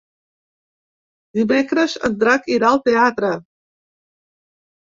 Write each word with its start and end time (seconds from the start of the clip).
Dimecres 1.41 1.99
en 2.11 2.17
Drac 2.25 2.49
irà 2.55 2.73
al 2.73 2.83
teatre. 2.89 3.33